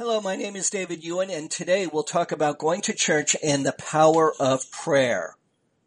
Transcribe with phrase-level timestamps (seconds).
[0.00, 3.66] Hello, my name is David Ewan, and today we'll talk about going to church and
[3.66, 5.36] the power of prayer.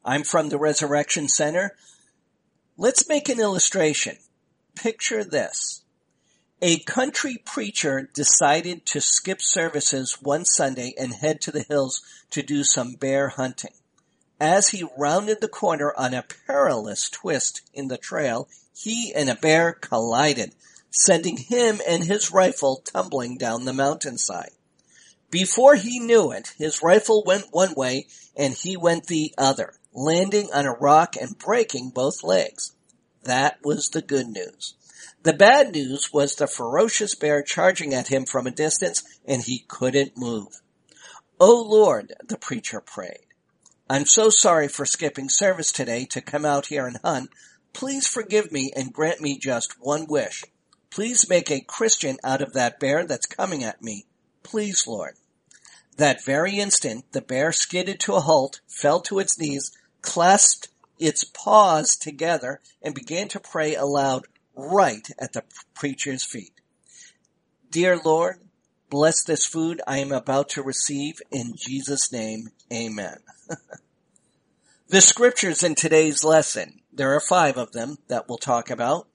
[0.05, 1.75] I'm from the Resurrection Center.
[2.77, 4.17] Let's make an illustration.
[4.75, 5.81] Picture this.
[6.61, 12.43] A country preacher decided to skip services one Sunday and head to the hills to
[12.43, 13.73] do some bear hunting.
[14.39, 19.33] As he rounded the corner on a perilous twist in the trail, he and a
[19.33, 20.53] bear collided
[20.93, 24.51] sending him and his rifle tumbling down the mountainside.
[25.31, 30.49] Before he knew it, his rifle went one way and he went the other, landing
[30.53, 32.73] on a rock and breaking both legs.
[33.23, 34.75] That was the good news.
[35.23, 39.65] The bad news was the ferocious bear charging at him from a distance and he
[39.67, 40.61] couldn't move.
[41.39, 43.25] Oh Lord, the preacher prayed.
[43.89, 47.31] I'm so sorry for skipping service today to come out here and hunt.
[47.73, 50.43] Please forgive me and grant me just one wish.
[50.93, 54.05] Please make a Christian out of that bear that's coming at me.
[54.43, 55.15] Please, Lord.
[55.97, 60.67] That very instant, the bear skidded to a halt, fell to its knees, clasped
[60.99, 66.61] its paws together, and began to pray aloud right at the preacher's feet.
[67.71, 68.41] Dear Lord,
[68.91, 72.49] bless this food I am about to receive in Jesus' name.
[72.71, 73.17] Amen.
[74.89, 79.07] the scriptures in today's lesson, there are five of them that we'll talk about.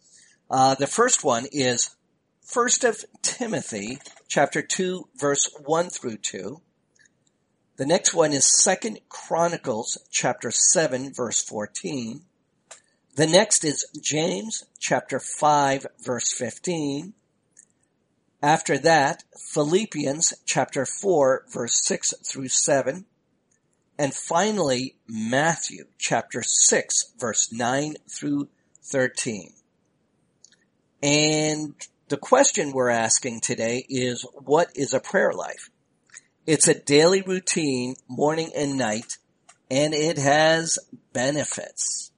[0.50, 1.94] Uh, the first one is
[2.42, 6.62] First of Timothy, chapter two, verse one through two.
[7.76, 12.22] The next one is Second Chronicles, chapter seven, verse fourteen.
[13.16, 17.12] The next is James, chapter five, verse fifteen.
[18.42, 23.04] After that, Philippians, chapter four, verse six through seven.
[23.98, 28.48] And finally, Matthew, chapter six, verse nine through
[28.82, 29.52] thirteen.
[31.02, 31.74] And
[32.08, 35.70] the question we're asking today is, what is a prayer life?
[36.46, 39.18] It's a daily routine, morning and night,
[39.70, 40.78] and it has
[41.12, 42.10] benefits.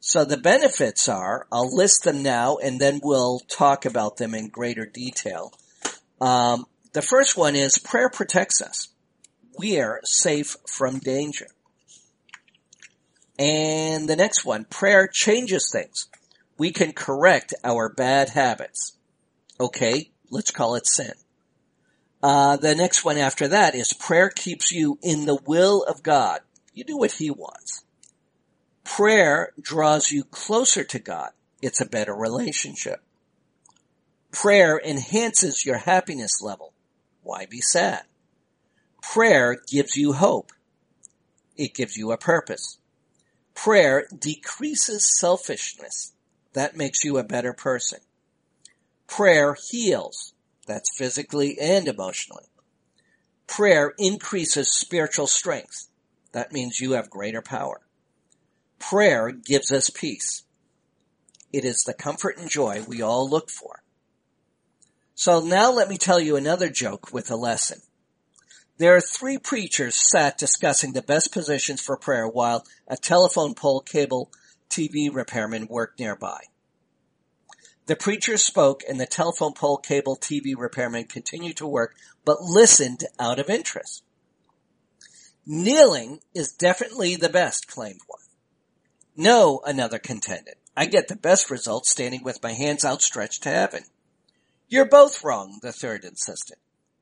[0.00, 4.48] So the benefits are, I'll list them now and then we'll talk about them in
[4.48, 5.52] greater detail.
[6.20, 8.88] Um, the first one is prayer protects us.
[9.58, 11.46] We are safe from danger.
[13.38, 16.08] And the next one, prayer changes things
[16.58, 18.94] we can correct our bad habits.
[19.60, 21.12] Okay, let's call it sin.
[22.22, 26.40] Uh, the next one after that is prayer keeps you in the will of God.
[26.72, 27.84] You do what He wants.
[28.82, 31.30] Prayer draws you closer to God.
[31.60, 33.00] It's a better relationship.
[34.32, 36.72] Prayer enhances your happiness level.
[37.22, 38.04] Why be sad?
[39.02, 40.50] Prayer gives you hope.
[41.56, 42.78] It gives you a purpose.
[43.54, 46.13] Prayer decreases selfishness.
[46.54, 48.00] That makes you a better person.
[49.06, 50.32] Prayer heals.
[50.66, 52.46] That's physically and emotionally.
[53.46, 55.88] Prayer increases spiritual strength.
[56.32, 57.82] That means you have greater power.
[58.78, 60.44] Prayer gives us peace.
[61.52, 63.82] It is the comfort and joy we all look for.
[65.14, 67.80] So now let me tell you another joke with a lesson.
[68.78, 73.80] There are three preachers sat discussing the best positions for prayer while a telephone pole
[73.80, 74.32] cable
[74.74, 76.40] TV repairman worked nearby.
[77.86, 83.04] The preacher spoke and the telephone pole cable TV repairman continued to work, but listened
[83.20, 84.02] out of interest.
[85.46, 88.20] Kneeling is definitely the best, claimed one.
[89.14, 90.54] No, another contended.
[90.76, 93.84] I get the best results standing with my hands outstretched to heaven.
[94.68, 96.56] You're both wrong, the third insisted.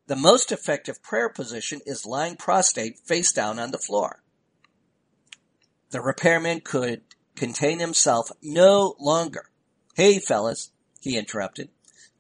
[0.08, 4.22] The most effective prayer position is lying prostrate face down on the floor.
[5.90, 7.02] The repairman could
[7.36, 9.50] contain himself no longer.
[9.94, 10.70] Hey, fellas,
[11.00, 11.68] he interrupted.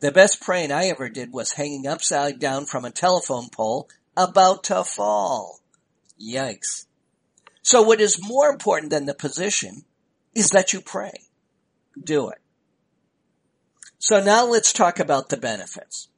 [0.00, 4.64] The best praying I ever did was hanging upside down from a telephone pole about
[4.64, 5.60] to fall.
[6.20, 6.86] Yikes.
[7.62, 9.84] So what is more important than the position
[10.34, 11.12] is that you pray.
[12.02, 12.38] Do it.
[13.98, 16.08] So now let's talk about the benefits.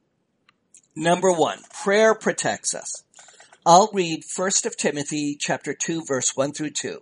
[0.95, 3.03] Number one, prayer protects us.
[3.65, 7.01] I'll read 1 of Timothy chapter 2 verse 1 through 2.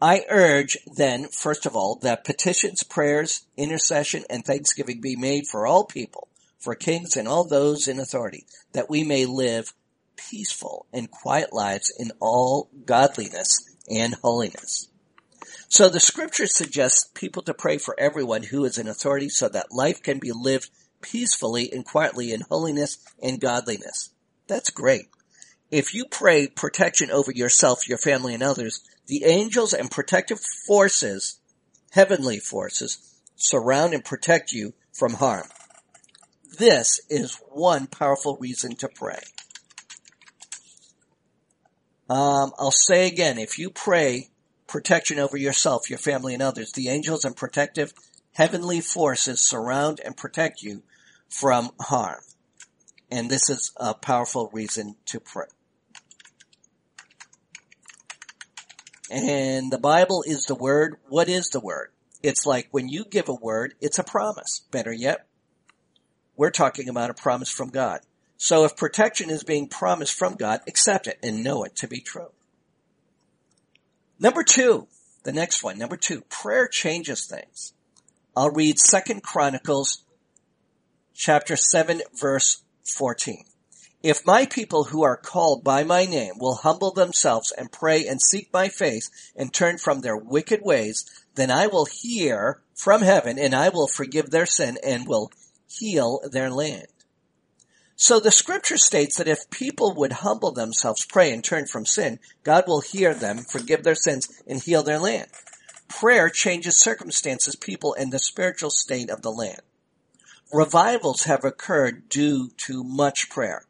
[0.00, 5.66] I urge then, first of all, that petitions, prayers, intercession, and thanksgiving be made for
[5.66, 6.28] all people,
[6.58, 9.72] for kings and all those in authority, that we may live
[10.16, 14.88] peaceful and quiet lives in all godliness and holiness.
[15.68, 19.72] So the scripture suggests people to pray for everyone who is in authority so that
[19.72, 24.10] life can be lived peacefully and quietly in holiness and godliness.
[24.46, 25.08] That's great.
[25.70, 31.40] If you pray protection over yourself, your family, and others, the angels and protective forces,
[31.90, 32.98] heavenly forces,
[33.36, 35.46] surround and protect you from harm.
[36.58, 39.20] This is one powerful reason to pray.
[42.10, 44.30] Um, I'll say again, if you pray
[44.66, 47.92] protection over yourself, your family, and others, the angels and protective
[48.32, 50.82] heavenly forces surround and protect you
[51.28, 52.20] from harm.
[53.10, 55.46] And this is a powerful reason to pray.
[59.10, 60.96] And the Bible is the word.
[61.08, 61.90] What is the word?
[62.22, 64.62] It's like when you give a word, it's a promise.
[64.70, 65.26] Better yet,
[66.36, 68.00] we're talking about a promise from God.
[68.36, 72.00] So if protection is being promised from God, accept it and know it to be
[72.00, 72.30] true.
[74.20, 74.88] Number two,
[75.24, 77.72] the next one, number two, prayer changes things.
[78.36, 80.04] I'll read Second Chronicles
[81.14, 83.44] chapter 7 verse 14.
[84.02, 88.20] If my people who are called by my name will humble themselves and pray and
[88.22, 91.04] seek my face and turn from their wicked ways,
[91.34, 95.32] then I will hear from heaven and I will forgive their sin and will
[95.66, 96.86] heal their land.
[97.96, 102.20] So the scripture states that if people would humble themselves, pray and turn from sin,
[102.44, 105.26] God will hear them, forgive their sins, and heal their land.
[105.88, 109.62] Prayer changes circumstances, people, and the spiritual state of the land.
[110.52, 113.64] Revivals have occurred due to much prayer.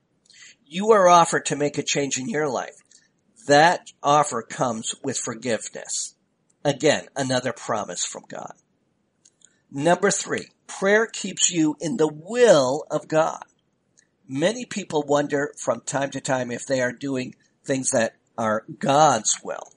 [0.71, 2.77] You are offered to make a change in your life.
[3.47, 6.15] That offer comes with forgiveness.
[6.63, 8.53] Again, another promise from God.
[9.71, 13.43] Number three, prayer keeps you in the will of God.
[14.29, 19.41] Many people wonder from time to time if they are doing things that are God's
[19.43, 19.73] will.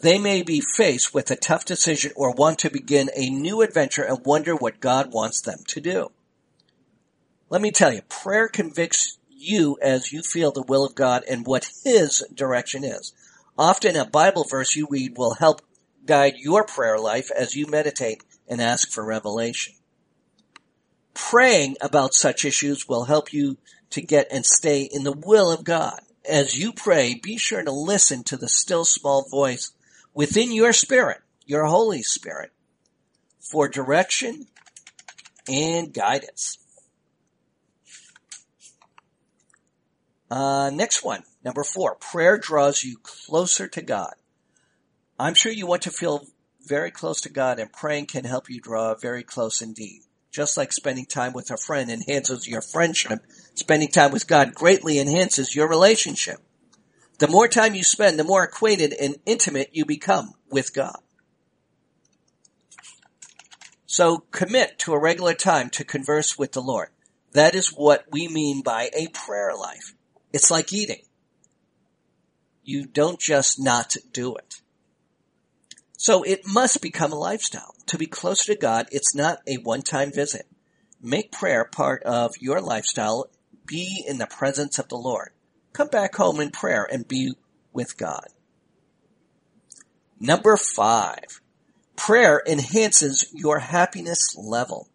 [0.00, 4.02] They may be faced with a tough decision or want to begin a new adventure
[4.02, 6.10] and wonder what God wants them to do.
[7.50, 11.44] Let me tell you, prayer convicts you as you feel the will of God and
[11.44, 13.12] what His direction is.
[13.58, 15.60] Often a Bible verse you read will help
[16.06, 19.74] guide your prayer life as you meditate and ask for revelation.
[21.12, 23.58] Praying about such issues will help you
[23.90, 26.00] to get and stay in the will of God.
[26.28, 29.72] As you pray, be sure to listen to the still small voice
[30.14, 32.52] within your spirit, your Holy Spirit,
[33.40, 34.46] for direction
[35.48, 36.58] and guidance.
[40.30, 44.14] Uh, next one, number four, prayer draws you closer to God.
[45.18, 46.24] I'm sure you want to feel
[46.66, 50.02] very close to God and praying can help you draw very close indeed.
[50.30, 53.18] Just like spending time with a friend enhances your friendship,
[53.54, 56.38] spending time with God greatly enhances your relationship.
[57.18, 60.96] The more time you spend, the more acquainted and intimate you become with God.
[63.86, 66.90] So commit to a regular time to converse with the Lord.
[67.32, 69.94] That is what we mean by a prayer life.
[70.32, 71.02] It's like eating.
[72.62, 74.56] You don't just not do it.
[75.96, 77.74] So it must become a lifestyle.
[77.86, 80.46] To be closer to God, it's not a one-time visit.
[81.02, 83.28] Make prayer part of your lifestyle.
[83.66, 85.30] Be in the presence of the Lord.
[85.72, 87.32] Come back home in prayer and be
[87.72, 88.26] with God.
[90.18, 91.40] Number five,
[91.96, 94.89] prayer enhances your happiness level.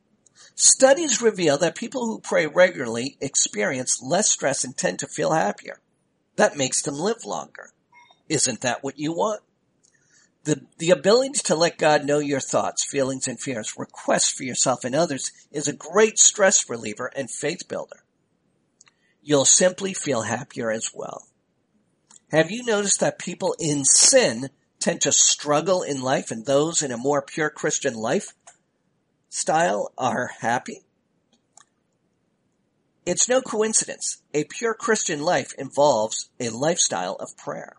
[0.56, 5.82] Studies reveal that people who pray regularly experience less stress and tend to feel happier.
[6.38, 7.72] That makes them live longer.
[8.30, 9.42] Isn't that what you want?
[10.46, 14.86] The, the ability to let God know your thoughts, feelings, and fears, requests for yourself
[14.86, 18.04] and others is a great stress reliever and faith builder.
[19.22, 21.28] You'll simply feel happier as well.
[22.32, 24.50] Have you noticed that people in sin
[24.80, 28.34] tend to struggle in life and those in a more pure Christian life
[29.36, 30.86] style are happy?
[33.06, 34.22] It's no coincidence.
[34.34, 37.76] A pure Christian life involves a lifestyle of prayer.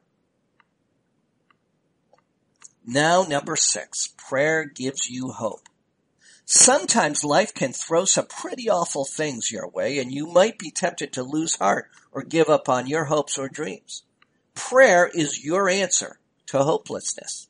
[2.87, 5.71] Now, number six, prayer gives you hope.
[6.45, 11.15] Sometimes life can throw some pretty awful things your way and you might be tempted
[11.15, 14.03] to lose heart or give up on your hopes or dreams.
[14.55, 17.49] Prayer is your answer to hopelessness.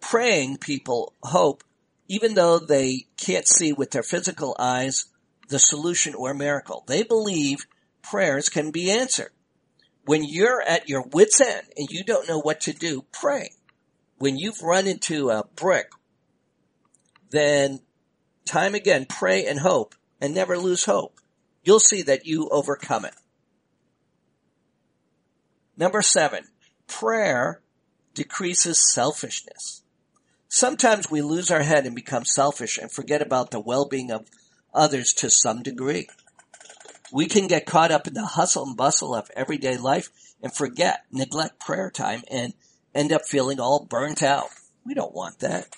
[0.00, 1.62] Praying people hope
[2.08, 5.04] even though they can't see with their physical eyes
[5.48, 6.84] the solution or miracle.
[6.86, 7.66] They believe
[8.02, 9.30] prayers can be answered.
[10.04, 13.50] When you're at your wit's end and you don't know what to do, pray.
[14.16, 15.90] When you've run into a brick,
[17.30, 17.80] then
[18.46, 21.20] time again pray and hope and never lose hope.
[21.62, 23.14] You'll see that you overcome it.
[25.76, 26.44] Number seven,
[26.86, 27.60] prayer
[28.14, 29.77] decreases selfishness.
[30.48, 34.28] Sometimes we lose our head and become selfish and forget about the well-being of
[34.72, 36.08] others to some degree.
[37.12, 40.10] We can get caught up in the hustle and bustle of everyday life
[40.42, 42.54] and forget, neglect prayer time and
[42.94, 44.48] end up feeling all burnt out.
[44.84, 45.76] We don't want that.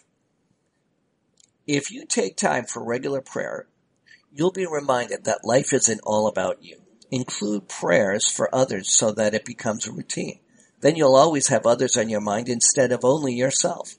[1.66, 3.66] If you take time for regular prayer,
[4.32, 6.80] you'll be reminded that life isn't all about you.
[7.10, 10.40] Include prayers for others so that it becomes a routine.
[10.80, 13.96] Then you'll always have others on your mind instead of only yourself.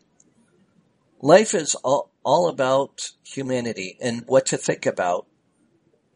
[1.21, 5.27] Life is all, all about humanity and what to think about.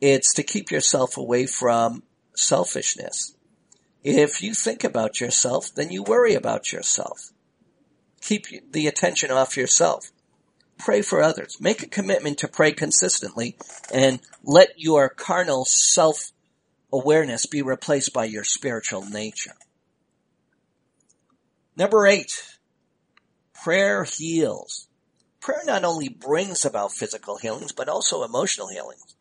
[0.02, 2.02] It's to keep yourself away from
[2.36, 3.36] selfishness.
[4.04, 7.32] If you think about yourself, then you worry about yourself.
[8.22, 10.12] Keep the attention off yourself.
[10.80, 11.62] Pray for others.
[11.62, 13.58] Make a commitment to pray consistently
[13.94, 16.32] and let your carnal self
[16.92, 19.56] awareness be replaced by your spiritual nature.
[21.78, 22.42] Number eight,
[23.54, 24.88] prayer heals.
[25.46, 29.14] Prayer not only brings about physical healings, but also emotional healings.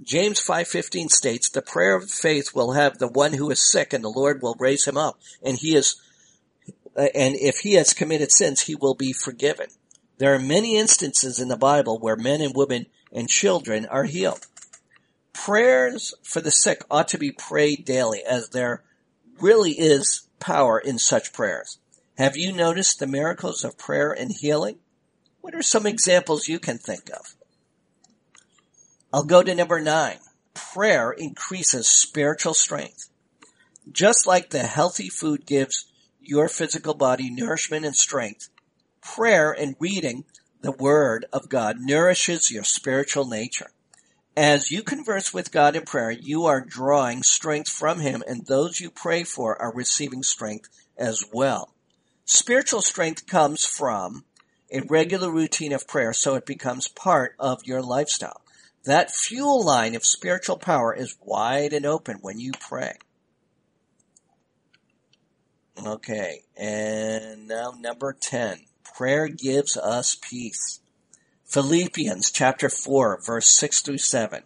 [0.00, 4.04] James 5:15 states, "The prayer of faith will have the one who is sick and
[4.04, 5.96] the Lord will raise him up, and he is
[6.96, 9.66] uh, and if he has committed sins, he will be forgiven."
[10.18, 14.46] There are many instances in the Bible where men and women and children are healed.
[15.32, 18.84] Prayers for the sick ought to be prayed daily as there
[19.40, 21.78] really is power in such prayers.
[22.18, 24.78] Have you noticed the miracles of prayer and healing?
[25.46, 27.36] What are some examples you can think of?
[29.12, 30.18] I'll go to number nine.
[30.54, 33.08] Prayer increases spiritual strength.
[33.88, 35.86] Just like the healthy food gives
[36.20, 38.48] your physical body nourishment and strength,
[39.00, 40.24] prayer and reading
[40.62, 43.70] the Word of God nourishes your spiritual nature.
[44.36, 48.80] As you converse with God in prayer, you are drawing strength from Him, and those
[48.80, 51.72] you pray for are receiving strength as well.
[52.24, 54.24] Spiritual strength comes from
[54.70, 58.42] a regular routine of prayer, so it becomes part of your lifestyle.
[58.84, 62.94] That fuel line of spiritual power is wide and open when you pray.
[65.84, 68.60] Okay, and now number 10.
[68.96, 70.80] Prayer gives us peace.
[71.44, 74.42] Philippians chapter 4 verse 6 through 7.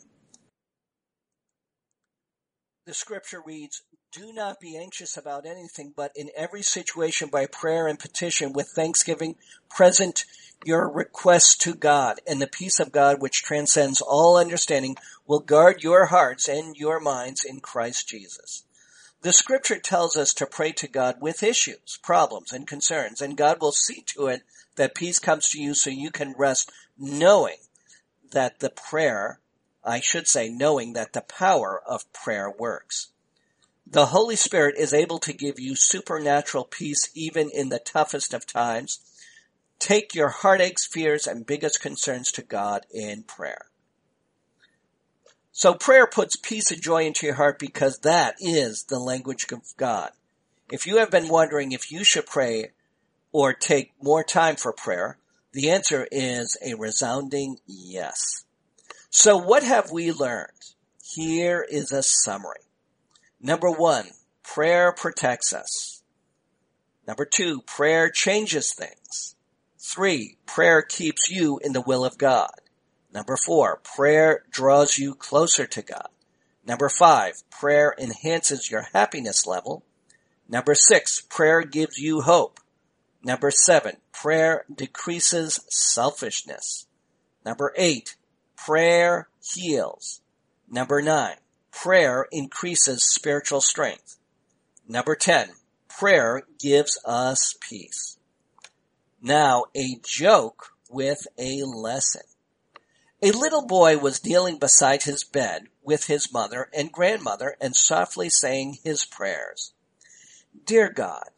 [2.86, 7.86] The scripture reads, Do not be anxious about anything, but in every situation by prayer
[7.86, 9.36] and petition with thanksgiving
[9.68, 10.24] present
[10.64, 14.96] your requests to God, and the peace of God which transcends all understanding
[15.28, 18.64] will guard your hearts and your minds in Christ Jesus.
[19.22, 23.60] The scripture tells us to pray to God with issues, problems, and concerns, and God
[23.60, 24.42] will see to it
[24.74, 27.58] that peace comes to you so you can rest knowing
[28.32, 29.38] that the prayer,
[29.84, 33.12] I should say, knowing that the power of prayer works.
[33.92, 38.46] The Holy Spirit is able to give you supernatural peace even in the toughest of
[38.46, 39.00] times.
[39.80, 43.66] Take your heartaches, fears, and biggest concerns to God in prayer.
[45.50, 49.62] So prayer puts peace and joy into your heart because that is the language of
[49.76, 50.12] God.
[50.70, 52.70] If you have been wondering if you should pray
[53.32, 55.18] or take more time for prayer,
[55.52, 58.44] the answer is a resounding yes.
[59.10, 60.52] So what have we learned?
[61.02, 62.69] Here is a summary.
[63.40, 64.10] Number one,
[64.42, 66.02] prayer protects us.
[67.06, 69.34] Number two, prayer changes things.
[69.78, 72.50] Three, prayer keeps you in the will of God.
[73.12, 76.08] Number four, prayer draws you closer to God.
[76.64, 79.84] Number five, prayer enhances your happiness level.
[80.48, 82.60] Number six, prayer gives you hope.
[83.22, 86.86] Number seven, prayer decreases selfishness.
[87.44, 88.16] Number eight,
[88.56, 90.20] prayer heals.
[90.68, 91.36] Number nine,
[91.70, 94.16] prayer increases spiritual strength.
[94.88, 95.50] Number 10,
[95.88, 98.18] prayer gives us peace.
[99.22, 102.22] Now, a joke with a lesson.
[103.22, 108.30] A little boy was kneeling beside his bed with his mother and grandmother and softly
[108.30, 109.74] saying his prayers.
[110.64, 111.28] Dear God,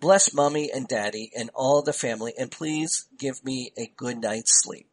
[0.00, 4.62] bless mommy and daddy and all the family and please give me a good night's
[4.62, 4.88] sleep.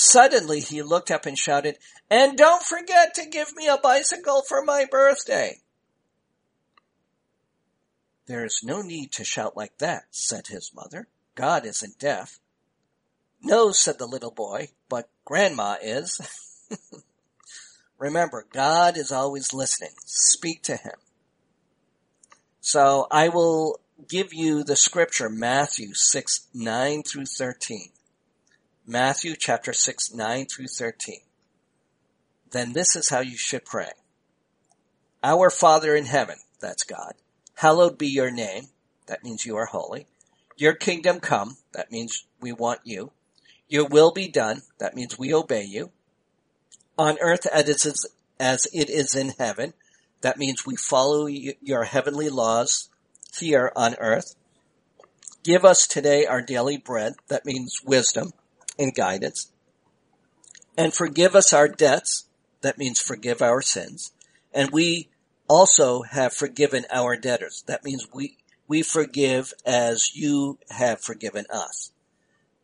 [0.00, 1.76] Suddenly he looked up and shouted,
[2.08, 5.58] and don't forget to give me a bicycle for my birthday.
[8.26, 11.08] There is no need to shout like that, said his mother.
[11.34, 12.38] God isn't deaf.
[13.42, 16.20] No, said the little boy, but grandma is.
[17.98, 19.96] Remember, God is always listening.
[20.06, 20.94] Speak to him.
[22.60, 27.90] So I will give you the scripture, Matthew 6, 9 through 13.
[28.90, 31.18] Matthew chapter 6, 9 through 13.
[32.52, 33.90] Then this is how you should pray.
[35.22, 37.12] Our Father in heaven, that's God,
[37.56, 38.68] hallowed be your name.
[39.04, 40.06] That means you are holy.
[40.56, 41.58] Your kingdom come.
[41.74, 43.12] That means we want you.
[43.68, 44.62] Your will be done.
[44.78, 45.90] That means we obey you.
[46.96, 49.74] On earth as it is in heaven.
[50.22, 52.88] That means we follow your heavenly laws
[53.38, 54.34] here on earth.
[55.44, 57.16] Give us today our daily bread.
[57.28, 58.32] That means wisdom
[58.78, 59.50] and guidance.
[60.76, 62.26] And forgive us our debts.
[62.60, 64.12] That means forgive our sins.
[64.52, 65.08] And we
[65.48, 67.64] also have forgiven our debtors.
[67.66, 71.90] That means we, we forgive as you have forgiven us.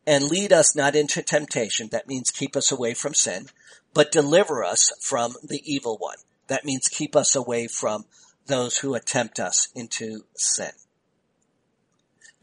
[0.07, 1.89] And lead us not into temptation.
[1.91, 3.47] That means keep us away from sin,
[3.93, 6.17] but deliver us from the evil one.
[6.47, 8.05] That means keep us away from
[8.45, 10.71] those who attempt us into sin.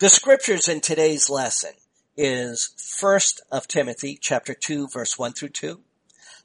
[0.01, 1.73] The scriptures in today's lesson
[2.17, 5.81] is first of Timothy chapter 2 verse 1 through 2,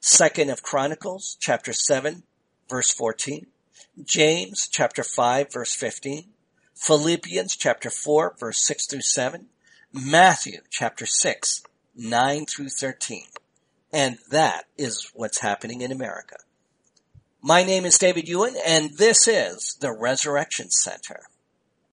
[0.00, 2.22] second of Chronicles chapter 7
[2.68, 3.46] verse 14,
[4.04, 6.24] James chapter 5 verse 15,
[6.74, 9.46] Philippians chapter 4 verse 6 through 7,
[9.92, 11.62] Matthew chapter 6
[11.98, 13.24] 9 through 13.
[13.92, 16.36] And that is what's happening in America.
[17.42, 21.22] My name is David Ewan and this is the Resurrection Center.